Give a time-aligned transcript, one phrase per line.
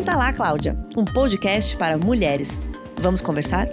[0.00, 2.62] Senta lá, Cláudia, um podcast para mulheres.
[3.02, 3.68] Vamos conversar?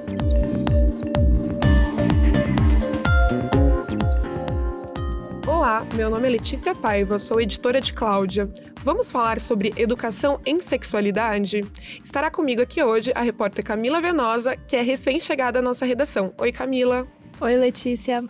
[5.48, 8.50] Olá, meu nome é Letícia Paiva, sou editora de Cláudia.
[8.84, 11.64] Vamos falar sobre educação em sexualidade?
[12.04, 16.34] Estará comigo aqui hoje a repórter Camila Venosa, que é recém-chegada à nossa redação.
[16.38, 17.08] Oi, Camila.
[17.40, 18.22] Oi, Letícia.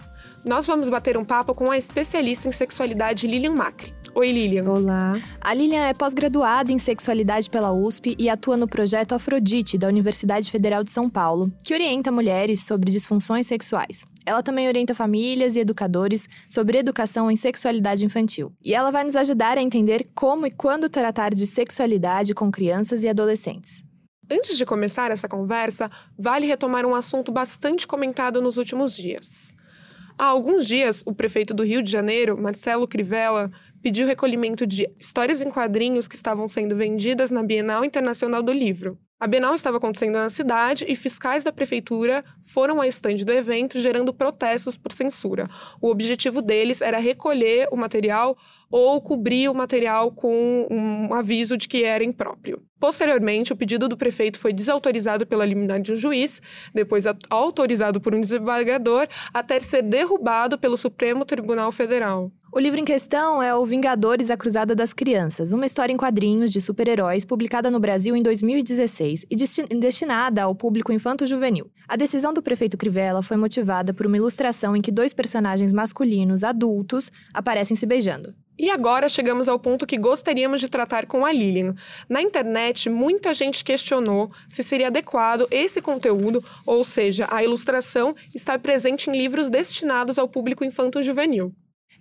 [0.45, 3.91] Nós vamos bater um papo com a especialista em sexualidade Lilian Macri.
[4.19, 4.67] Oi, Lilian.
[4.67, 5.13] Olá.
[5.39, 10.49] A Lilian é pós-graduada em sexualidade pela USP e atua no projeto Afrodite, da Universidade
[10.49, 14.07] Federal de São Paulo, que orienta mulheres sobre disfunções sexuais.
[14.25, 18.51] Ela também orienta famílias e educadores sobre educação em sexualidade infantil.
[18.65, 23.03] E ela vai nos ajudar a entender como e quando tratar de sexualidade com crianças
[23.03, 23.83] e adolescentes.
[24.31, 29.55] Antes de começar essa conversa, vale retomar um assunto bastante comentado nos últimos dias.
[30.19, 33.51] Há alguns dias, o prefeito do Rio de Janeiro, Marcelo Crivella,
[33.87, 38.99] pediu recolhimento de histórias em quadrinhos que estavam sendo vendidas na Bienal Internacional do Livro.
[39.17, 43.79] A Bienal estava acontecendo na cidade e fiscais da prefeitura foram ao estande do evento,
[43.79, 45.47] gerando protestos por censura.
[45.79, 48.37] O objetivo deles era recolher o material
[48.69, 52.61] ou cobrir o material com um aviso de que era impróprio.
[52.79, 56.41] Posteriormente, o pedido do prefeito foi desautorizado pela liminar de um juiz,
[56.73, 62.31] depois autorizado por um desembargador, até ser derrubado pelo Supremo Tribunal Federal.
[62.53, 66.51] O livro em questão é O Vingadores, a Cruzada das Crianças, uma história em quadrinhos
[66.51, 69.35] de super-heróis publicada no Brasil em 2016 e
[69.75, 71.69] destinada ao público infanto-juvenil.
[71.87, 76.43] A decisão do prefeito Crivella foi motivada por uma ilustração em que dois personagens masculinos
[76.43, 78.33] adultos aparecem se beijando.
[78.59, 81.75] E agora chegamos ao ponto que gostaríamos de tratar com a Lilian.
[82.09, 88.57] Na internet, muita gente questionou se seria adequado esse conteúdo, ou seja, a ilustração, estar
[88.59, 91.53] presente em livros destinados ao público infanto-juvenil.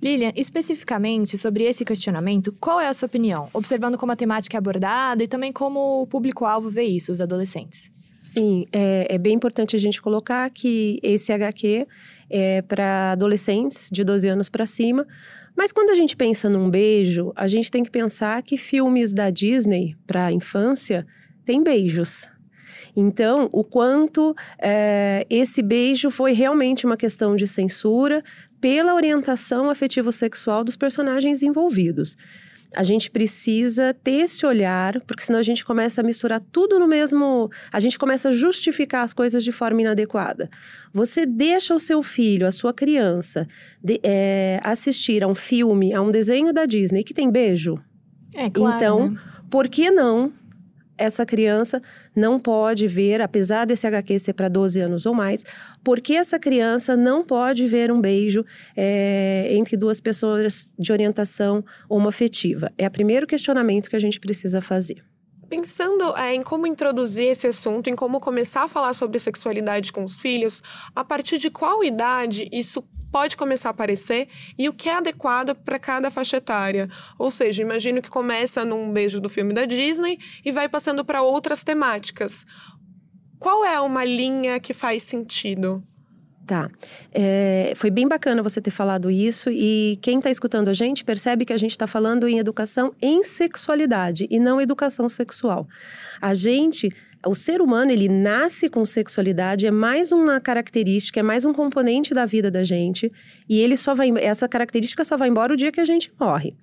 [0.02, 3.48] Lilian, especificamente sobre esse questionamento, qual é a sua opinião?
[3.52, 7.90] Observando como a temática é abordada e também como o público-alvo vê isso, os adolescentes.
[8.20, 11.86] Sim, é, é, bem importante a gente colocar que esse HQ
[12.28, 15.06] é para adolescentes de 12 anos para cima.
[15.56, 19.30] Mas quando a gente pensa num beijo, a gente tem que pensar que filmes da
[19.30, 21.06] Disney para a infância
[21.44, 22.28] têm beijos.
[22.94, 28.22] Então, o quanto é, esse beijo foi realmente uma questão de censura
[28.60, 32.16] pela orientação afetivo-sexual dos personagens envolvidos.
[32.74, 36.88] A gente precisa ter esse olhar, porque senão a gente começa a misturar tudo no
[36.88, 37.50] mesmo.
[37.72, 40.50] A gente começa a justificar as coisas de forma inadequada.
[40.92, 43.46] Você deixa o seu filho, a sua criança,
[43.82, 47.78] de, é, assistir a um filme, a um desenho da Disney que tem beijo?
[48.34, 48.76] É claro.
[48.76, 49.20] Então, né?
[49.50, 50.32] por que não
[50.98, 51.82] essa criança
[52.14, 55.44] não pode ver, apesar desse HQ ser para 12 anos ou mais,
[55.84, 58.44] porque essa criança não pode ver um beijo
[58.76, 62.72] é, entre duas pessoas de orientação homoafetiva?
[62.78, 65.04] É o primeiro questionamento que a gente precisa fazer.
[65.48, 70.02] Pensando é, em como introduzir esse assunto, em como começar a falar sobre sexualidade com
[70.02, 70.60] os filhos,
[70.94, 74.28] a partir de qual idade isso pode começar a aparecer
[74.58, 76.88] e o que é adequado para cada faixa etária.
[77.18, 81.22] Ou seja, imagino que começa num beijo do filme da Disney e vai passando para
[81.22, 82.46] outras temáticas.
[83.38, 85.82] Qual é uma linha que faz sentido?
[86.46, 86.70] Tá.
[87.12, 91.44] É, foi bem bacana você ter falado isso e quem está escutando a gente percebe
[91.44, 95.66] que a gente está falando em educação em sexualidade e não educação sexual.
[96.22, 96.88] A gente
[97.24, 102.14] o ser humano, ele nasce com sexualidade, é mais uma característica, é mais um componente
[102.14, 103.10] da vida da gente,
[103.48, 106.54] e ele só vai essa característica só vai embora o dia que a gente morre.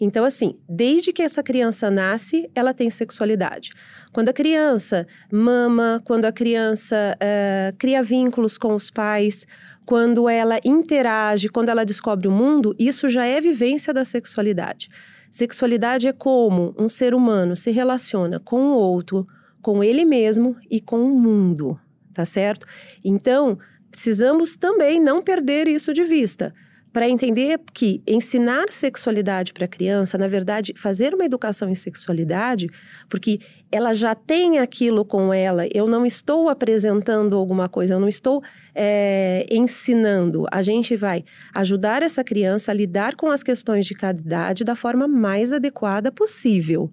[0.00, 3.70] Então assim, desde que essa criança nasce, ela tem sexualidade.
[4.12, 9.46] Quando a criança mama, quando a criança uh, cria vínculos com os pais,
[9.84, 14.88] quando ela interage, quando ela descobre o mundo, isso já é vivência da sexualidade.
[15.30, 19.26] Sexualidade é como um ser humano se relaciona com o outro,
[19.62, 21.78] com ele mesmo e com o mundo,
[22.12, 22.66] tá certo?
[23.04, 23.58] Então,
[23.90, 26.52] precisamos também não perder isso de vista
[26.92, 32.68] para entender que ensinar sexualidade para a criança, na verdade, fazer uma educação em sexualidade,
[33.08, 33.38] porque
[33.70, 38.42] ela já tem aquilo com ela, eu não estou apresentando alguma coisa, eu não estou
[38.74, 40.44] é, ensinando.
[40.52, 41.24] A gente vai
[41.54, 46.12] ajudar essa criança a lidar com as questões de cada idade da forma mais adequada
[46.12, 46.92] possível.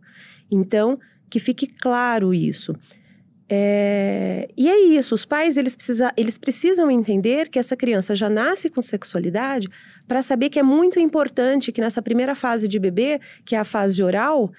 [0.50, 0.98] Então,
[1.30, 2.74] que fique claro isso.
[3.52, 8.30] É, e é isso, os pais eles, precisa, eles precisam entender que essa criança já
[8.30, 9.68] nasce com sexualidade
[10.08, 13.64] para saber que é muito importante que nessa primeira fase de bebê, que é a
[13.64, 14.52] fase oral,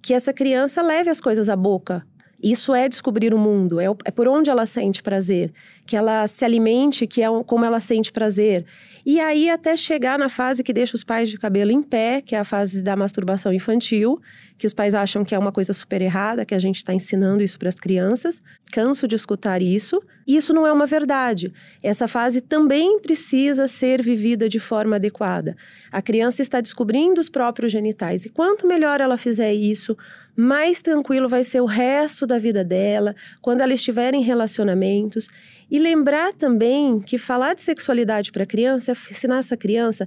[0.00, 2.06] que essa criança leve as coisas à boca,
[2.42, 5.52] Isso é descobrir o mundo, é, é, por onde ela sente prazer,
[5.84, 8.64] que ela se alimente, que é como ela sente prazer.
[9.04, 12.36] E aí até chegar na fase que deixa os pais de cabelo em pé, que
[12.36, 14.20] é a fase da masturbação infantil,
[14.56, 17.42] que os pais acham que é uma coisa super errada, que a gente está ensinando
[17.42, 18.40] isso para as crianças.
[18.70, 20.00] Canso de escutar isso.
[20.26, 21.52] Isso não é uma verdade.
[21.82, 25.56] Essa fase também precisa ser vivida de forma adequada.
[25.90, 29.96] A criança está descobrindo os próprios genitais e quanto melhor ela fizer isso,
[30.40, 33.12] mais tranquilo vai ser o resto da vida dela,
[33.42, 35.26] quando ela estiver em relacionamentos.
[35.68, 40.06] E lembrar também que falar de sexualidade para criança é ensinar essa criança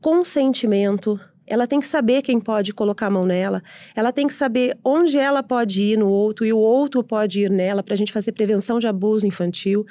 [0.00, 1.20] consentimento.
[1.46, 3.62] Ela tem que saber quem pode colocar a mão nela.
[3.94, 7.50] Ela tem que saber onde ela pode ir no outro e o outro pode ir
[7.50, 9.86] nela para a gente fazer prevenção de abuso infantil.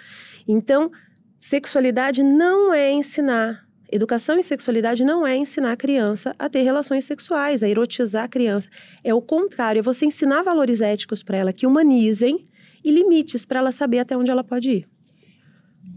[0.45, 0.91] Então,
[1.39, 3.68] sexualidade não é ensinar.
[3.91, 8.27] Educação em sexualidade não é ensinar a criança a ter relações sexuais, a erotizar a
[8.27, 8.69] criança.
[9.03, 12.47] É o contrário, é você ensinar valores éticos para ela que humanizem
[12.83, 14.98] e limites para ela saber até onde ela pode ir.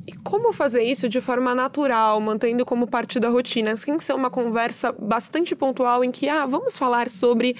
[0.06, 4.30] E como fazer isso de forma natural, mantendo como parte da rotina, sem ser uma
[4.30, 7.54] conversa bastante pontual em que, ah, vamos falar sobre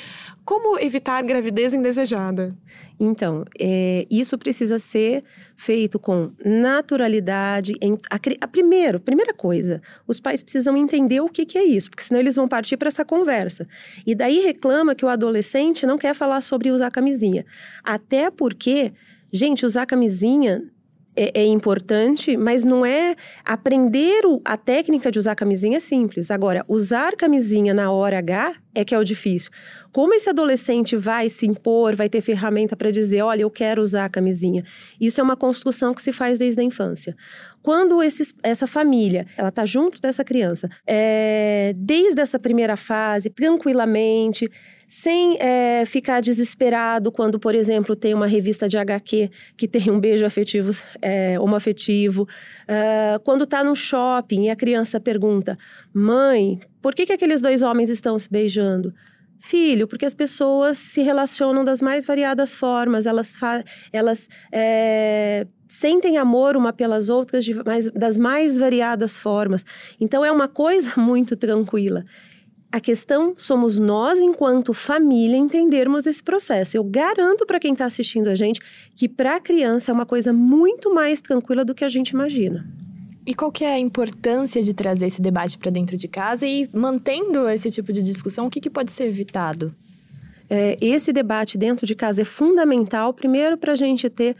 [0.45, 2.57] como evitar gravidez indesejada?
[2.99, 5.23] Então, é, isso precisa ser
[5.55, 7.75] feito com naturalidade.
[7.81, 11.91] Em, a, a, primeiro, primeira coisa, os pais precisam entender o que, que é isso,
[11.91, 13.69] porque senão eles vão partir para essa conversa.
[14.05, 17.47] E daí reclama que o adolescente não quer falar sobre usar camisinha.
[17.85, 18.93] Até porque,
[19.33, 20.63] gente, usar camisinha
[21.15, 23.15] é, é, importante, mas não é
[23.45, 26.31] aprender o, a técnica de usar camisinha é simples.
[26.31, 29.51] Agora, usar camisinha na hora H é que é o difícil.
[29.91, 34.07] Como esse adolescente vai se impor, vai ter ferramenta para dizer, olha, eu quero usar
[34.07, 34.65] a camisinha.
[34.99, 37.15] Isso é uma construção que se faz desde a infância.
[37.63, 44.51] Quando esses, essa família, ela está junto dessa criança, é, desde essa primeira fase, tranquilamente,
[44.93, 49.99] sem é, ficar desesperado quando, por exemplo, tem uma revista de HQ que tem um
[49.99, 52.25] beijo afetivo, é, homoafetivo.
[52.25, 55.57] Uh, quando está no shopping e a criança pergunta,
[55.95, 58.93] mãe, por que, que aqueles dois homens estão se beijando?
[59.39, 63.35] Filho, porque as pessoas se relacionam das mais variadas formas, elas,
[63.95, 69.65] elas é, sentem amor uma pelas outras mais, das mais variadas formas.
[69.99, 72.05] Então é uma coisa muito tranquila.
[72.73, 76.75] A questão somos nós, enquanto família, entendermos esse processo.
[76.75, 78.63] Eu garanto para quem está assistindo a gente
[78.95, 82.67] que para a criança é uma coisa muito mais tranquila do que a gente imagina.
[83.27, 86.67] E qual que é a importância de trazer esse debate para dentro de casa e
[86.73, 89.75] mantendo esse tipo de discussão, o que, que pode ser evitado?
[90.49, 94.35] É, esse debate dentro de casa é fundamental, primeiro, para a gente ter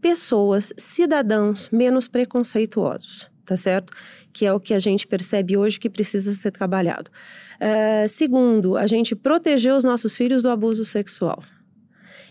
[0.00, 3.92] pessoas, cidadãos menos preconceituosos, tá certo?
[4.32, 7.10] Que é o que a gente percebe hoje que precisa ser trabalhado.
[7.56, 11.42] Uh, segundo, a gente proteger os nossos filhos do abuso sexual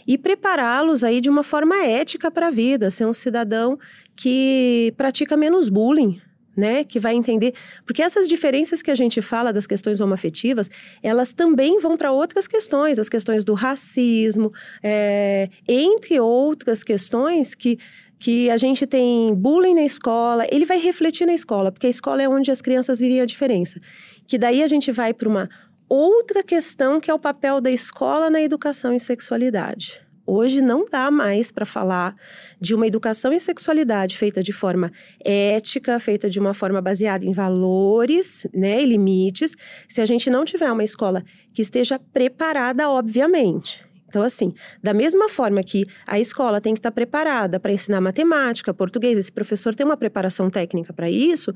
[0.08, 3.78] e prepará-los aí de uma forma ética para a vida, ser um cidadão
[4.16, 6.22] que pratica menos bullying,
[6.56, 7.54] né, que vai entender,
[7.86, 10.70] porque essas diferenças que a gente fala das questões homoafetivas,
[11.04, 17.78] elas também vão para outras questões, as questões do racismo, é, entre outras questões que
[18.20, 22.22] que a gente tem bullying na escola, ele vai refletir na escola, porque a escola
[22.22, 23.80] é onde as crianças vivem a diferença.
[24.28, 25.50] Que daí a gente vai para uma
[25.88, 30.06] outra questão que é o papel da escola na educação em sexualidade.
[30.28, 32.16] Hoje não dá mais para falar
[32.60, 34.92] de uma educação em sexualidade feita de forma
[35.24, 39.56] ética, feita de uma forma baseada em valores, né, e limites,
[39.88, 41.24] se a gente não tiver uma escola
[41.54, 43.85] que esteja preparada, obviamente.
[44.16, 48.74] Então, assim, da mesma forma que a escola tem que estar preparada para ensinar matemática,
[48.74, 51.54] português, esse professor tem uma preparação técnica para isso,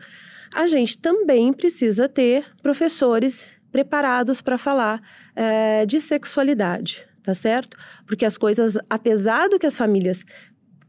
[0.53, 5.01] a gente também precisa ter professores preparados para falar
[5.33, 7.77] é, de sexualidade, tá certo?
[8.05, 10.25] Porque as coisas, apesar do que as famílias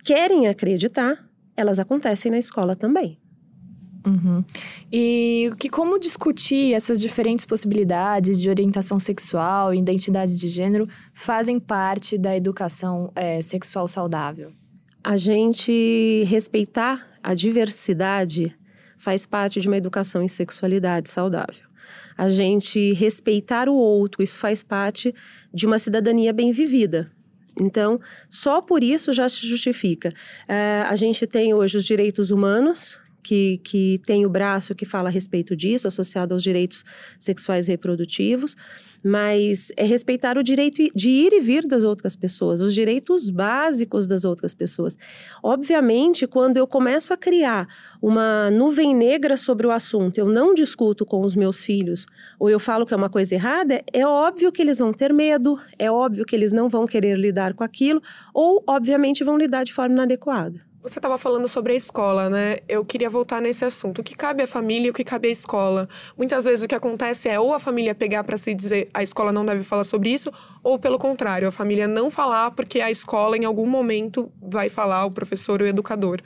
[0.04, 1.24] querem acreditar,
[1.56, 3.16] elas acontecem na escola também.
[4.06, 4.44] Uhum.
[4.92, 11.58] E que como discutir essas diferentes possibilidades de orientação sexual e identidade de gênero fazem
[11.60, 14.52] parte da educação é, sexual saudável?
[15.04, 18.54] A gente respeitar a diversidade
[18.96, 21.70] faz parte de uma educação em sexualidade saudável
[22.20, 25.14] a gente respeitar o outro, isso faz parte
[25.54, 27.10] de uma cidadania bem vivida.
[27.58, 30.12] Então, só por isso já se justifica.
[30.46, 35.08] É, a gente tem hoje os direitos humanos, que, que tem o braço que fala
[35.08, 36.84] a respeito disso, associado aos direitos
[37.18, 38.56] sexuais reprodutivos,
[39.02, 44.06] mas é respeitar o direito de ir e vir das outras pessoas, os direitos básicos
[44.06, 44.96] das outras pessoas.
[45.42, 47.66] Obviamente, quando eu começo a criar
[48.00, 52.06] uma nuvem negra sobre o assunto, eu não discuto com os meus filhos,
[52.38, 55.58] ou eu falo que é uma coisa errada, é óbvio que eles vão ter medo,
[55.78, 58.02] é óbvio que eles não vão querer lidar com aquilo,
[58.34, 60.69] ou, obviamente, vão lidar de forma inadequada.
[60.82, 62.56] Você estava falando sobre a escola, né?
[62.66, 63.98] Eu queria voltar nesse assunto.
[63.98, 65.86] O que cabe à família e o que cabe à escola?
[66.16, 69.30] Muitas vezes o que acontece é ou a família pegar para se dizer a escola
[69.30, 70.32] não deve falar sobre isso,
[70.62, 75.04] ou pelo contrário, a família não falar porque a escola em algum momento vai falar,
[75.04, 76.22] o professor ou o educador.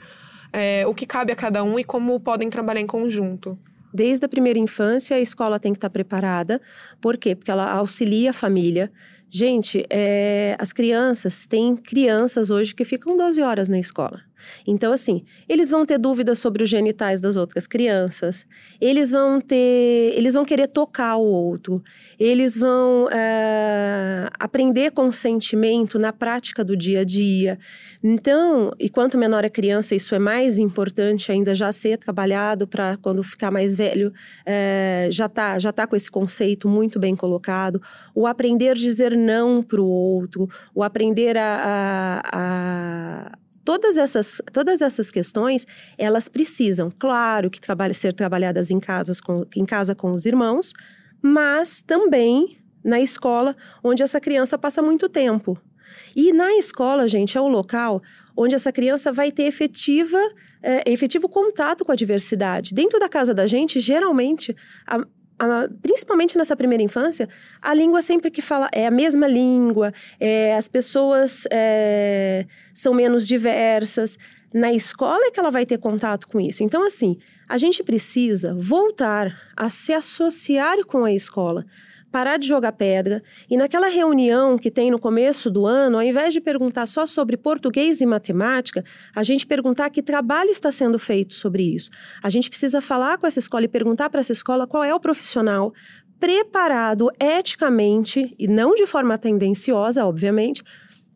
[0.53, 3.59] É, o que cabe a cada um e como podem trabalhar em conjunto.
[3.93, 6.61] Desde a primeira infância, a escola tem que estar preparada.
[7.01, 7.35] Por quê?
[7.35, 8.89] Porque ela auxilia a família.
[9.29, 14.21] Gente, é, as crianças, tem crianças hoje que ficam 12 horas na escola.
[14.67, 18.45] Então, assim, eles vão ter dúvidas sobre os genitais das outras crianças,
[18.79, 20.13] eles vão ter.
[20.15, 21.83] Eles vão querer tocar o outro,
[22.19, 27.57] eles vão é, aprender consentimento na prática do dia a dia.
[28.03, 32.97] Então, e quanto menor a criança, isso é mais importante ainda já ser trabalhado para
[32.97, 34.13] quando ficar mais velho,
[34.45, 37.81] é, já tá, já tá com esse conceito muito bem colocado.
[38.13, 44.41] O aprender a dizer não para o outro, o aprender a, a, a todas essas,
[44.53, 45.65] todas essas questões,
[45.97, 50.71] elas precisam, claro, que trabalhe, ser trabalhadas em, casas com, em casa com os irmãos,
[51.21, 55.59] mas também na escola, onde essa criança passa muito tempo.
[56.15, 58.01] E na escola, gente, é o local
[58.37, 60.19] onde essa criança vai ter efetiva,
[60.61, 62.73] é, efetivo contato com a diversidade.
[62.73, 64.55] Dentro da casa da gente, geralmente,
[64.85, 64.99] a,
[65.39, 67.27] a, principalmente nessa primeira infância,
[67.61, 73.27] a língua sempre que fala é a mesma língua, é, as pessoas é, são menos
[73.27, 74.17] diversas.
[74.53, 76.63] Na escola é que ela vai ter contato com isso.
[76.63, 81.65] Então, assim, a gente precisa voltar a se associar com a escola
[82.15, 86.33] parar de jogar pedra e naquela reunião que tem no começo do ano, ao invés
[86.33, 91.33] de perguntar só sobre português e matemática, a gente perguntar que trabalho está sendo feito
[91.33, 91.89] sobre isso.
[92.23, 94.99] A gente precisa falar com essa escola e perguntar para essa escola qual é o
[94.99, 95.73] profissional
[96.17, 100.63] preparado eticamente e não de forma tendenciosa, obviamente,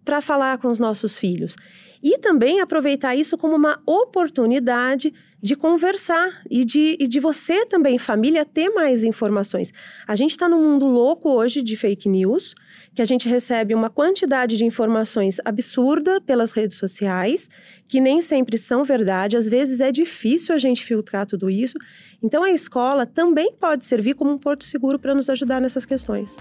[0.03, 1.55] para falar com os nossos filhos.
[2.03, 7.97] E também aproveitar isso como uma oportunidade de conversar e de, e de você também,
[7.97, 9.71] família, ter mais informações.
[10.07, 12.53] A gente está num mundo louco hoje de fake news,
[12.93, 17.49] que a gente recebe uma quantidade de informações absurda pelas redes sociais,
[17.87, 21.77] que nem sempre são verdade, às vezes é difícil a gente filtrar tudo isso.
[22.21, 26.37] Então a escola também pode servir como um porto seguro para nos ajudar nessas questões.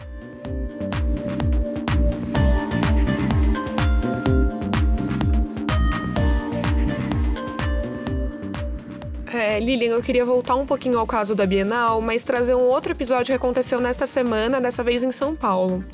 [9.33, 12.93] É, Lilian, eu queria voltar um pouquinho ao caso da Bienal, mas trazer um outro
[12.93, 15.85] episódio que aconteceu nesta semana, dessa vez em São Paulo.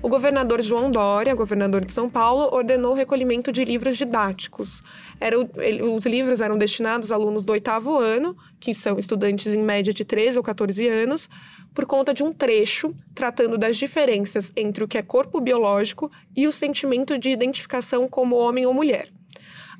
[0.00, 4.80] O governador João Dória, governador de São Paulo, ordenou o recolhimento de livros didáticos.
[5.18, 9.92] Era, os livros eram destinados a alunos do oitavo ano, que são estudantes em média
[9.92, 11.28] de 13 ou 14 anos,
[11.72, 16.46] por conta de um trecho tratando das diferenças entre o que é corpo biológico e
[16.46, 19.08] o sentimento de identificação como homem ou mulher.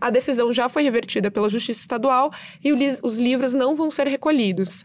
[0.00, 2.32] A decisão já foi revertida pela Justiça Estadual
[2.62, 4.84] e os livros não vão ser recolhidos.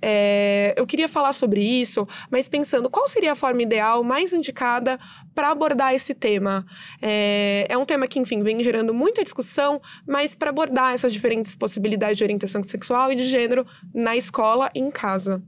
[0.00, 4.98] É, eu queria falar sobre isso, mas pensando qual seria a forma ideal, mais indicada
[5.34, 6.66] para abordar esse tema.
[7.00, 11.54] É, é, um tema que, enfim, vem gerando muita discussão, mas para abordar essas diferentes
[11.54, 15.42] possibilidades de orientação sexual e de gênero na escola e em casa.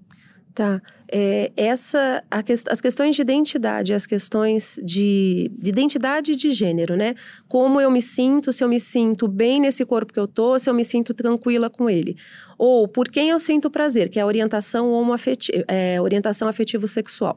[0.54, 0.80] Tá.
[1.10, 7.14] É, essa, a, as questões de identidade, as questões de, de, identidade de gênero, né?
[7.48, 10.68] Como eu me sinto, se eu me sinto bem nesse corpo que eu tô, se
[10.68, 12.16] eu me sinto tranquila com ele.
[12.58, 17.36] Ou por quem eu sinto prazer, que é a orientação homoafetiva, é, orientação afetivo-sexual.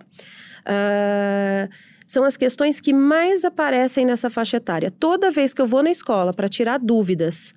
[0.61, 1.69] Uh,
[2.05, 4.91] são as questões que mais aparecem nessa faixa etária.
[4.91, 7.53] Toda vez que eu vou na escola para tirar dúvidas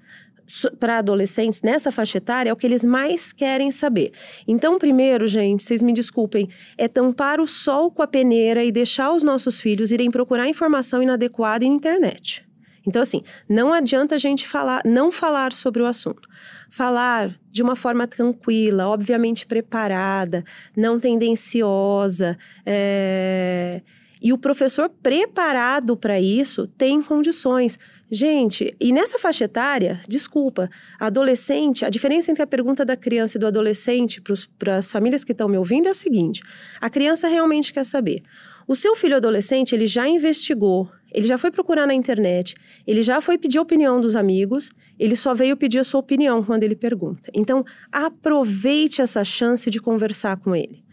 [0.78, 4.12] para adolescentes nessa faixa etária é o que eles mais querem saber.
[4.46, 9.12] Então, primeiro, gente, vocês me desculpem, é tampar o sol com a peneira e deixar
[9.12, 12.46] os nossos filhos irem procurar informação inadequada na internet.
[12.86, 16.28] Então, assim, não adianta a gente falar, não falar sobre o assunto.
[16.70, 20.44] Falar de uma forma tranquila, obviamente preparada,
[20.76, 22.36] não tendenciosa,
[22.66, 23.82] é
[24.24, 27.78] e o professor preparado para isso tem condições.
[28.10, 33.40] Gente, e nessa faixa etária, desculpa, adolescente, a diferença entre a pergunta da criança e
[33.40, 34.22] do adolescente
[34.58, 36.42] para as famílias que estão me ouvindo é a seguinte:
[36.80, 38.22] a criança realmente quer saber.
[38.66, 42.54] O seu filho adolescente, ele já investigou, ele já foi procurar na internet,
[42.86, 46.42] ele já foi pedir a opinião dos amigos, ele só veio pedir a sua opinião
[46.42, 47.30] quando ele pergunta.
[47.34, 47.62] Então,
[47.92, 50.83] aproveite essa chance de conversar com ele.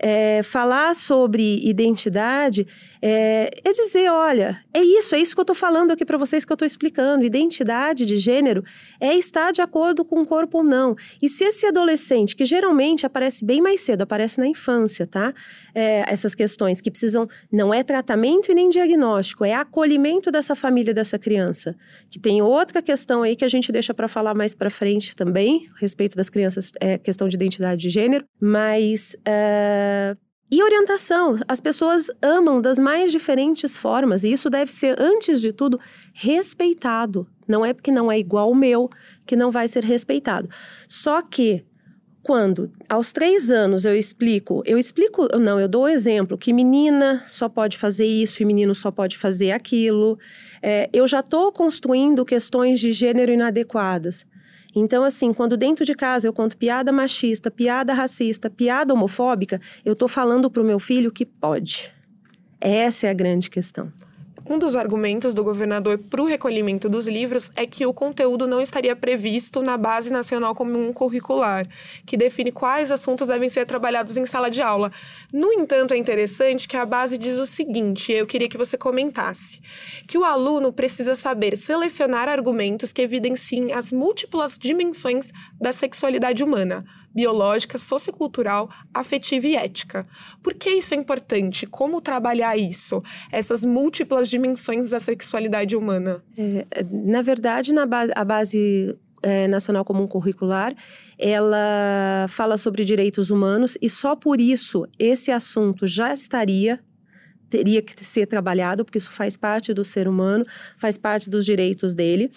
[0.00, 2.66] É, falar sobre identidade
[3.02, 6.44] é, é, dizer, olha, é isso, é isso que eu estou falando aqui para vocês
[6.44, 7.24] que eu estou explicando.
[7.24, 8.64] Identidade de gênero
[9.00, 10.96] é estar de acordo com o corpo ou não.
[11.22, 15.32] E se esse adolescente, que geralmente aparece bem mais cedo, aparece na infância, tá?
[15.74, 20.92] É, essas questões que precisam, não é tratamento e nem diagnóstico, é acolhimento dessa família,
[20.92, 21.76] dessa criança.
[22.10, 25.68] Que tem outra questão aí que a gente deixa para falar mais para frente também,
[25.76, 29.16] a respeito das crianças, é, questão de identidade de gênero, mas.
[29.24, 29.87] É,
[30.50, 31.38] e orientação.
[31.46, 35.78] As pessoas amam das mais diferentes formas, e isso deve ser, antes de tudo,
[36.14, 37.26] respeitado.
[37.46, 38.88] Não é porque não é igual ao meu
[39.26, 40.48] que não vai ser respeitado.
[40.88, 41.64] Só que
[42.22, 47.24] quando aos três anos eu explico, eu explico, não, eu dou o exemplo que menina
[47.28, 50.18] só pode fazer isso e menino só pode fazer aquilo.
[50.60, 54.26] É, eu já estou construindo questões de gênero inadequadas.
[54.74, 59.96] Então, assim, quando dentro de casa eu conto piada machista, piada racista, piada homofóbica, eu
[59.96, 61.92] tô falando pro meu filho que pode.
[62.60, 63.92] Essa é a grande questão.
[64.50, 68.62] Um dos argumentos do governador para o recolhimento dos livros é que o conteúdo não
[68.62, 71.68] estaria previsto na Base Nacional Comum Curricular,
[72.06, 74.90] que define quais assuntos devem ser trabalhados em sala de aula.
[75.30, 79.60] No entanto, é interessante que a base diz o seguinte: eu queria que você comentasse,
[80.06, 86.86] que o aluno precisa saber selecionar argumentos que evidenciem as múltiplas dimensões da sexualidade humana
[87.14, 90.06] biológica, sociocultural, afetiva e ética.
[90.42, 91.66] Por que isso é importante?
[91.66, 93.02] Como trabalhar isso?
[93.32, 96.22] Essas múltiplas dimensões da sexualidade humana?
[96.36, 100.74] É, na verdade, na base, a base é, Nacional Comum Curricular,
[101.18, 106.80] ela fala sobre direitos humanos e só por isso esse assunto já estaria
[107.50, 110.44] teria que ser trabalhado, porque isso faz parte do ser humano,
[110.76, 112.30] faz parte dos direitos dele.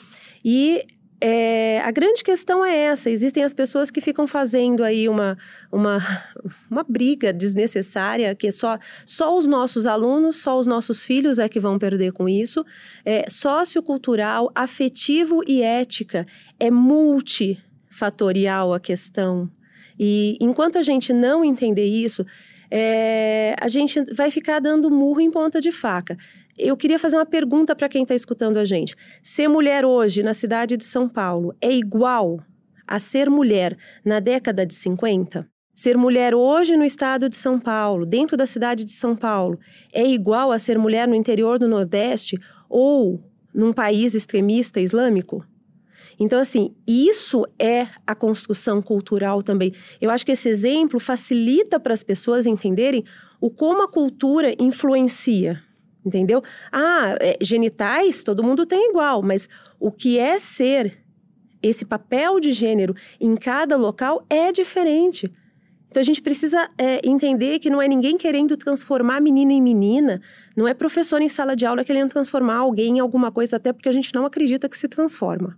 [0.44, 0.86] E
[1.24, 5.38] é, a grande questão é essa: existem as pessoas que ficam fazendo aí uma,
[5.72, 6.00] uma,
[6.70, 11.48] uma briga desnecessária, que é só, só os nossos alunos, só os nossos filhos é
[11.48, 12.66] que vão perder com isso.
[13.06, 16.26] É, sociocultural, afetivo e ética
[16.60, 19.48] é multifatorial a questão.
[20.00, 22.26] E enquanto a gente não entender isso,
[22.72, 26.18] é, a gente vai ficar dando murro em ponta de faca.
[26.64, 28.96] Eu queria fazer uma pergunta para quem está escutando a gente.
[29.24, 32.40] Ser mulher hoje na cidade de São Paulo é igual
[32.86, 33.76] a ser mulher
[34.06, 35.50] na década de 50?
[35.74, 39.58] Ser mulher hoje no estado de São Paulo, dentro da cidade de São Paulo,
[39.92, 42.38] é igual a ser mulher no interior do Nordeste
[42.70, 43.20] ou
[43.52, 45.44] num país extremista islâmico?
[46.20, 49.74] Então, assim, isso é a construção cultural também.
[50.00, 53.04] Eu acho que esse exemplo facilita para as pessoas entenderem
[53.40, 55.60] o como a cultura influencia
[56.06, 56.42] entendeu?
[56.72, 59.48] Ah, é, genitais todo mundo tem igual, mas
[59.80, 61.00] o que é ser
[61.62, 65.32] esse papel de gênero em cada local é diferente.
[65.92, 70.22] Então a gente precisa é, entender que não é ninguém querendo transformar menina em menina,
[70.56, 73.90] não é professor em sala de aula querendo transformar alguém em alguma coisa, até porque
[73.90, 75.58] a gente não acredita que se transforma,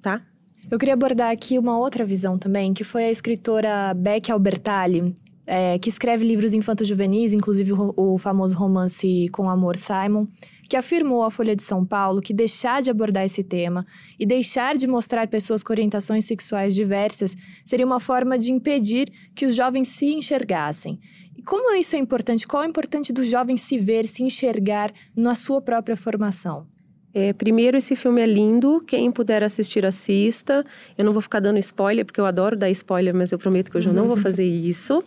[0.00, 0.22] tá?
[0.70, 5.14] Eu queria abordar aqui uma outra visão também, que foi a escritora Beck Albertalli,
[5.46, 10.26] é, que escreve livros infanto-juvenis, inclusive o, o, famoso romance Com Amor Simon,
[10.68, 13.86] que afirmou à Folha de São Paulo que deixar de abordar esse tema
[14.18, 19.44] e deixar de mostrar pessoas com orientações sexuais diversas seria uma forma de impedir que
[19.44, 20.98] os jovens se enxergassem.
[21.36, 22.46] E como isso é importante?
[22.46, 26.66] Qual é o importante do jovem se ver, se enxergar na sua própria formação?
[27.12, 28.82] É, primeiro, esse filme é lindo.
[28.84, 30.64] Quem puder assistir, assista.
[30.98, 33.78] Eu não vou ficar dando spoiler, porque eu adoro dar spoiler, mas eu prometo que
[33.78, 35.02] hoje eu não vou fazer isso.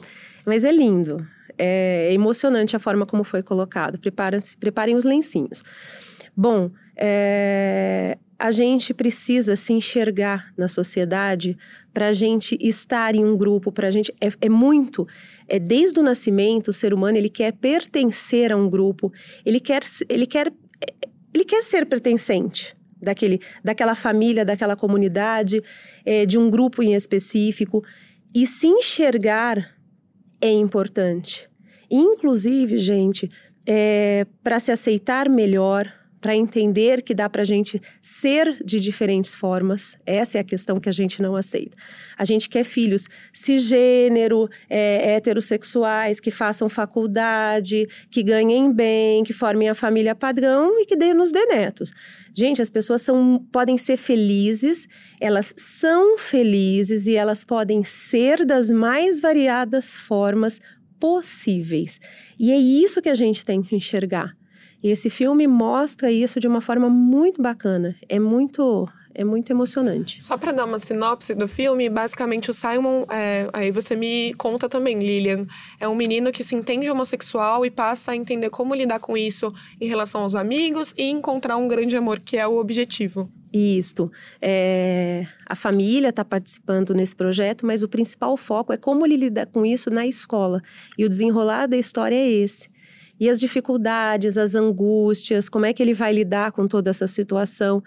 [0.48, 1.28] Mas é lindo.
[1.58, 4.00] É emocionante a forma como foi colocado.
[4.00, 5.62] Preparem-se, preparem os lencinhos.
[6.36, 11.58] Bom, é, a gente precisa se enxergar na sociedade
[11.94, 15.06] para a gente estar em um grupo, para a gente é, é, muito,
[15.50, 19.12] é desde o nascimento o ser humano ele quer pertencer a um grupo,
[19.44, 20.54] ele quer, ele quer,
[21.34, 25.62] ele quer ser pertencente daquele, daquela família, daquela comunidade,
[26.06, 27.84] é, de um grupo em específico
[28.34, 29.77] e se enxergar
[30.42, 31.50] é importante.
[31.90, 33.30] Inclusive, gente,
[33.68, 35.92] é, para se aceitar melhor,
[36.28, 39.98] para entender que dá para a gente ser de diferentes formas.
[40.06, 41.78] Essa é a questão que a gente não aceita.
[42.18, 49.70] A gente quer filhos cisgênero, é, heterossexuais, que façam faculdade, que ganhem bem, que formem
[49.70, 51.94] a família padrão e que dê, nos dê netos.
[52.36, 54.86] Gente, as pessoas são, podem ser felizes,
[55.22, 60.60] elas são felizes e elas podem ser das mais variadas formas
[61.00, 62.02] possíveis.
[62.38, 64.37] E é isso que a gente tem que enxergar
[64.84, 67.96] E esse filme mostra isso de uma forma muito bacana.
[68.08, 68.88] É muito
[69.18, 70.24] é muito emocionante.
[70.24, 74.70] Só para dar uma sinopse do filme, basicamente o Simon, é, aí você me conta
[74.70, 75.44] também, Lilian,
[75.80, 79.52] é um menino que se entende homossexual e passa a entender como lidar com isso
[79.82, 83.28] em relação aos amigos e encontrar um grande amor, que é o objetivo.
[83.52, 84.12] Isto.
[84.40, 89.48] É, a família está participando nesse projeto, mas o principal foco é como ele lida
[89.48, 90.62] com isso na escola.
[90.96, 92.70] E o desenrolar da história é esse.
[93.20, 97.84] E as dificuldades, as angústias, como é que ele vai lidar com toda essa situação.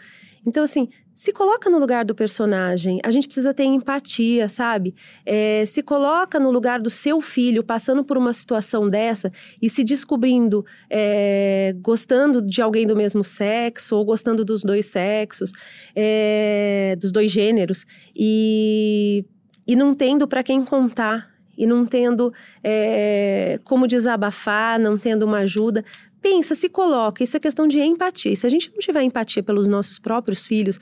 [0.47, 2.99] Então, assim, se coloca no lugar do personagem.
[3.05, 4.95] A gente precisa ter empatia, sabe?
[5.27, 9.85] É, se coloca no lugar do seu filho passando por uma situação dessa e se
[9.85, 15.53] descobrindo é, gostando de alguém do mesmo sexo ou gostando dos dois sexos,
[15.95, 17.85] é, dos dois gêneros
[18.17, 19.27] e,
[19.67, 21.29] e não tendo para quem contar.
[21.61, 22.33] E não tendo
[22.65, 25.85] é, como desabafar, não tendo uma ajuda,
[26.23, 27.23] pensa, se coloca.
[27.23, 28.33] Isso é questão de empatia.
[28.33, 30.81] E se a gente não tiver empatia pelos nossos próprios filhos,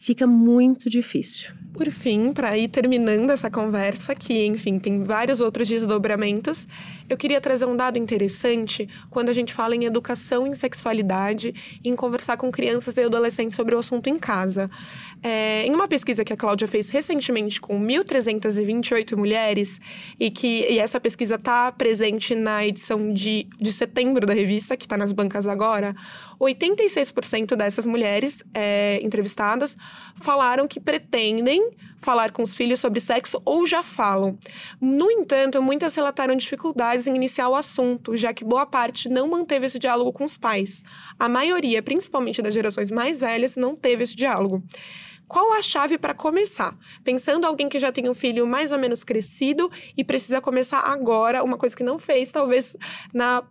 [0.00, 1.52] fica muito difícil.
[1.74, 6.66] Por fim, para ir terminando essa conversa, que enfim tem vários outros desdobramentos,
[7.08, 11.88] eu queria trazer um dado interessante quando a gente fala em educação em sexualidade e
[11.88, 14.70] em conversar com crianças e adolescentes sobre o assunto em casa.
[15.22, 19.80] É, em uma pesquisa que a Cláudia fez recentemente com 1.328 mulheres,
[20.18, 24.86] e que e essa pesquisa está presente na edição de, de setembro da revista, que
[24.86, 25.94] está nas bancas agora,
[26.40, 29.76] 86% dessas mulheres é, entrevistadas
[30.14, 34.36] falaram que pretendem falar com os filhos sobre sexo ou já falam.
[34.80, 39.66] No entanto, muitas relataram dificuldades em iniciar o assunto, já que boa parte não manteve
[39.66, 40.82] esse diálogo com os pais.
[41.18, 44.62] A maioria, principalmente das gerações mais velhas, não teve esse diálogo.
[45.28, 46.76] Qual a chave para começar?
[47.04, 51.44] Pensando alguém que já tem um filho mais ou menos crescido e precisa começar agora,
[51.44, 52.76] uma coisa que não fez, talvez
[53.14, 53.44] na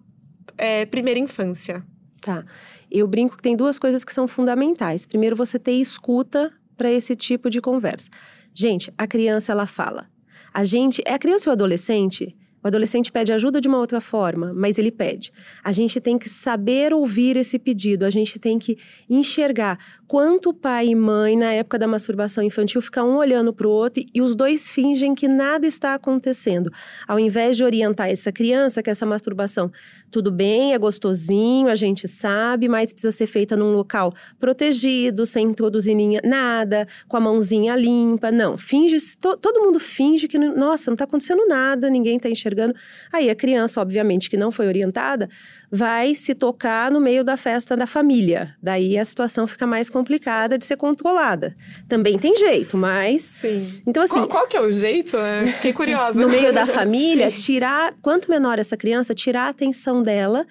[0.58, 1.86] é, primeira infância.
[2.22, 2.44] Tá.
[2.92, 5.06] Eu brinco que tem duas coisas que são fundamentais.
[5.06, 8.10] Primeiro, você ter escuta para esse tipo de conversa.
[8.54, 10.08] Gente, a criança ela fala.
[10.54, 14.02] A gente, é a criança ou o adolescente, o adolescente pede ajuda de uma outra
[14.02, 15.32] forma, mas ele pede.
[15.64, 18.78] A gente tem que saber ouvir esse pedido, a gente tem que
[19.10, 23.72] enxergar quanto pai e mãe, na época da masturbação infantil, ficam um olhando para o
[23.72, 26.72] outro e os dois fingem que nada está acontecendo.
[27.08, 29.72] Ao invés de orientar essa criança que essa masturbação,
[30.12, 35.48] tudo bem, é gostosinho, a gente sabe, mas precisa ser feita num local protegido, sem
[35.48, 38.32] introduzir nada, com a mãozinha limpa.
[38.32, 42.76] Não, finge, todo mundo finge que, nossa, não está acontecendo nada, ninguém está enxergando enxergando.
[43.14, 45.30] Aí a criança, obviamente, que não foi orientada,
[45.72, 48.56] vai se tocar no meio da festa da família.
[48.62, 51.56] Daí a situação fica mais complicada de ser controlada.
[51.88, 53.24] Também tem jeito, mas.
[53.24, 53.82] Sim.
[53.86, 54.16] Então, assim.
[54.16, 55.18] Qual, qual que é o jeito?
[55.18, 56.20] É, fiquei curiosa.
[56.20, 57.94] no meio da família, tirar.
[58.02, 60.46] Quanto menor essa criança, tirar a atenção dela,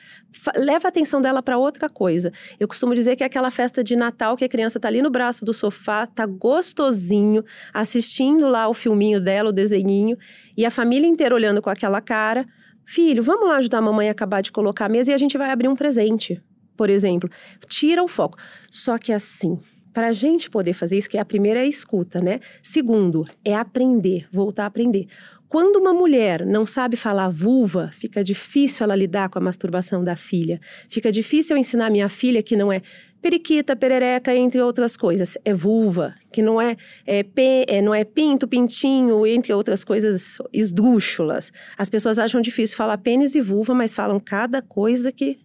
[0.57, 2.33] leva a atenção dela para outra coisa.
[2.59, 5.11] Eu costumo dizer que é aquela festa de Natal que a criança tá ali no
[5.11, 10.17] braço do sofá, tá gostosinho, assistindo lá o filminho dela, o desenhinho,
[10.57, 12.47] e a família inteira olhando com aquela cara.
[12.85, 15.37] Filho, vamos lá ajudar a mamãe a acabar de colocar a mesa e a gente
[15.37, 16.43] vai abrir um presente,
[16.77, 17.29] por exemplo.
[17.69, 18.39] Tira o foco.
[18.71, 19.61] Só que assim,
[19.99, 22.39] para a gente poder fazer isso, que é a primeira é a escuta, né?
[22.63, 25.09] Segundo, é aprender, voltar a aprender.
[25.49, 30.15] Quando uma mulher não sabe falar vulva, fica difícil ela lidar com a masturbação da
[30.15, 30.61] filha.
[30.89, 32.81] Fica difícil eu ensinar minha filha que não é
[33.21, 35.37] periquita, perereca, entre outras coisas.
[35.45, 40.39] É vulva, que não é, é, pe, é, não é pinto, pintinho, entre outras coisas
[40.53, 41.51] esdrúxulas.
[41.77, 45.41] As pessoas acham difícil falar pênis e vulva, mas falam cada coisa que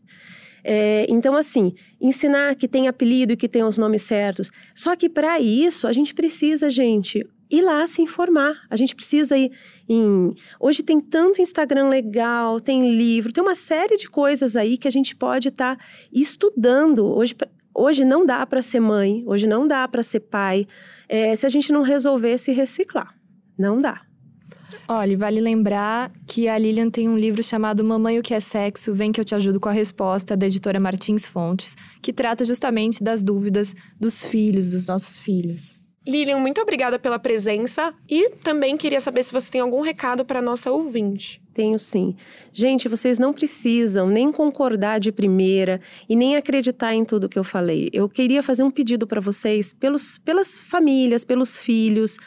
[0.64, 4.50] é, então, assim, ensinar que tem apelido e que tem os nomes certos.
[4.74, 8.56] Só que para isso, a gente precisa, gente, ir lá se informar.
[8.70, 9.52] A gente precisa ir
[9.88, 10.34] em.
[10.60, 14.92] Hoje tem tanto Instagram legal, tem livro, tem uma série de coisas aí que a
[14.92, 17.06] gente pode estar tá estudando.
[17.06, 17.36] Hoje,
[17.76, 20.66] hoje não dá para ser mãe, hoje não dá para ser pai,
[21.10, 23.14] é, se a gente não resolver se reciclar.
[23.58, 24.02] Não dá.
[24.88, 28.94] Olha, vale lembrar que a Lilian tem um livro chamado Mamãe o que é sexo,
[28.94, 33.04] vem que eu te ajudo com a resposta, da editora Martins Fontes, que trata justamente
[33.04, 35.84] das dúvidas dos filhos, dos nossos filhos.
[36.06, 40.42] Lilian, muito obrigada pela presença e também queria saber se você tem algum recado para
[40.42, 41.42] nossa ouvinte.
[41.54, 42.16] Tenho sim.
[42.52, 47.44] Gente, vocês não precisam nem concordar de primeira e nem acreditar em tudo que eu
[47.44, 47.90] falei.
[47.94, 52.18] Eu queria fazer um pedido para vocês, pelos, pelas famílias, pelos filhos,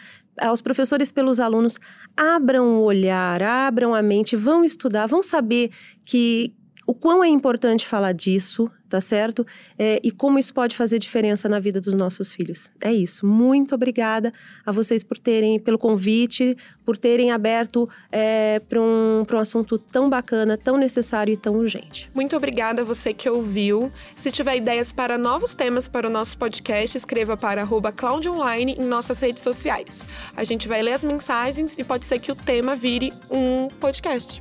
[0.40, 1.78] aos professores, pelos alunos,
[2.16, 5.70] abram o olhar, abram a mente, vão estudar, vão saber
[6.04, 6.54] que
[6.86, 9.44] o quão é importante falar disso, tá certo?
[9.78, 12.70] É, e como isso pode fazer diferença na vida dos nossos filhos.
[12.80, 13.26] É isso.
[13.26, 14.32] Muito obrigada
[14.64, 20.08] a vocês por terem, pelo convite, por terem aberto é, para um, um assunto tão
[20.08, 22.10] bacana, tão necessário e tão urgente.
[22.14, 23.90] Muito obrigada a você que ouviu.
[24.14, 29.18] Se tiver ideias para novos temas para o nosso podcast, escreva para @claudionline em nossas
[29.18, 30.06] redes sociais.
[30.36, 34.40] A gente vai ler as mensagens e pode ser que o tema vire um podcast.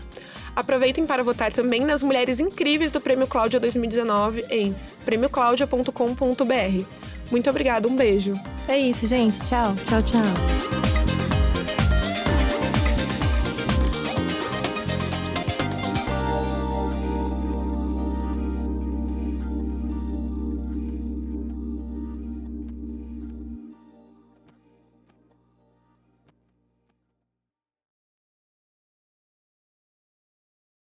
[0.56, 6.86] Aproveitem para votar também nas mulheres incríveis do Prêmio Cláudia 2019 em prêmioclaudia.com.br.
[7.30, 8.40] Muito obrigada, um beijo.
[8.68, 9.42] É isso, gente.
[9.42, 9.76] Tchau.
[9.86, 11.05] Tchau, tchau.